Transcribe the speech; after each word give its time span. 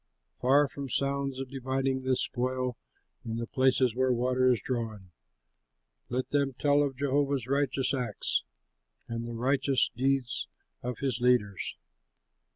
Far 0.39 0.67
from 0.67 0.89
sounds 0.89 1.37
of 1.37 1.51
dividing 1.51 2.01
the 2.01 2.15
spoil, 2.15 2.75
In 3.23 3.35
the 3.37 3.45
places 3.45 3.93
where 3.95 4.11
water 4.11 4.51
is 4.51 4.59
drawn, 4.59 5.11
Let 6.09 6.27
them 6.31 6.53
tell 6.57 6.81
of 6.81 6.97
Jehovah's 6.97 7.45
righteous 7.45 7.93
acts, 7.93 8.41
And 9.07 9.27
the 9.27 9.35
righteous 9.35 9.91
deeds 9.95 10.47
of 10.81 10.97
his 11.01 11.19
leaders! 11.21 11.75